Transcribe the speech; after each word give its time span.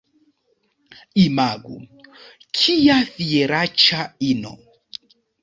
Imagu, 1.25 1.75
kia 2.61 2.97
fieraĉa 3.13 4.09
ino! 4.33 4.57